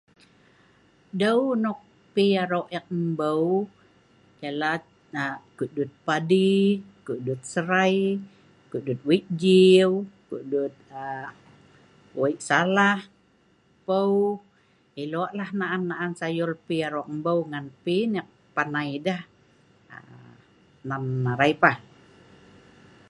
Deu 1.21 1.39
nok 1.63 1.79
pi 2.13 2.25
aro 2.43 2.61
ek 2.77 2.85
mbeu 3.09 3.45
yah 4.41 4.77
nah 5.13 5.31
kokdut 5.57 5.91
padi, 6.05 6.55
kokdut 7.07 7.41
serai, 7.53 7.97
kokdut 8.71 8.99
wei 9.07 9.21
jiu, 9.41 9.89
kokdut 10.29 10.75
wei 12.19 12.35
salah, 12.49 12.99
peuu, 13.87 14.19
lok 15.11 15.31
naan-naan 15.59 16.11
sayur 16.19 16.51
aro 16.87 17.01
ek 17.05 17.09
mbeu, 17.19 17.39
pi 17.83 17.95
neek 18.13 18.27
panai 18.55 18.91
deh 19.05 19.21
nen 20.89 21.03
arai 21.33 21.53
pah. 21.63 21.75